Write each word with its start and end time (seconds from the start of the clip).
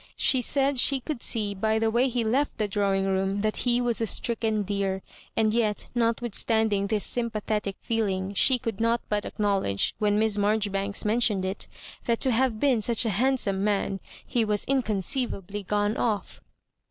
She 0.17 0.41
said 0.41 0.79
she 0.79 0.99
could 0.99 1.21
see, 1.21 1.53
by 1.53 1.77
the 1.77 1.91
way 1.91 2.09
he 2.09 2.23
left 2.23 2.57
the 2.57 2.67
drawing 2.67 3.05
room, 3.05 3.41
that 3.41 3.57
he 3.57 3.79
was 3.79 4.01
a 4.01 4.07
stricken 4.07 4.63
deer; 4.63 5.03
and 5.37 5.53
yet, 5.53 5.85
notwith 5.93 6.33
standing 6.33 6.87
this 6.87 7.05
sympathetic 7.05 7.75
feeling, 7.79 8.31
i^e 8.33 8.59
could 8.59 8.81
not 8.81 9.01
but 9.09 9.25
acknowledge, 9.25 9.93
when 9.99 10.17
Miss 10.17 10.37
Maijoribanks 10.37 11.05
men 11.05 11.19
tioned 11.19 11.45
it, 11.45 11.67
that 12.05 12.19
to 12.21 12.31
have 12.31 12.59
been 12.59 12.81
such 12.81 13.05
a 13.05 13.11
handsome 13.11 13.63
man, 13.63 13.99
he 14.25 14.43
was 14.43 14.65
inconceivably 14.65 15.61
gone 15.61 15.95
off. 15.95 16.41